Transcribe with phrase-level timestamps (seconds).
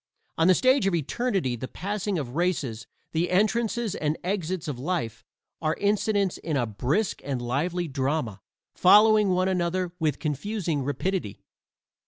[0.35, 5.23] On the stage of Eternity the passing of races the entrances and exits of Life
[5.61, 8.41] are incidents in a brisk and lively drama,
[8.73, 11.43] following one another with confusing rapidity.